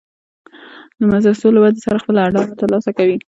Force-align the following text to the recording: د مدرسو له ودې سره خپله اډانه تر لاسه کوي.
د 0.99 1.01
مدرسو 1.11 1.47
له 1.55 1.59
ودې 1.63 1.79
سره 1.85 2.01
خپله 2.03 2.19
اډانه 2.27 2.53
تر 2.59 2.67
لاسه 2.73 2.91
کوي. 2.97 3.17